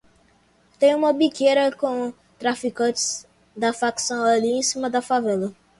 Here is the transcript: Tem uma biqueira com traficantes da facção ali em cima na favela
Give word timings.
Tem 0.79 0.95
uma 0.95 1.13
biqueira 1.13 1.71
com 1.73 2.11
traficantes 2.39 3.27
da 3.55 3.71
facção 3.71 4.23
ali 4.23 4.47
em 4.53 4.63
cima 4.63 4.89
na 4.89 4.99
favela 4.99 5.53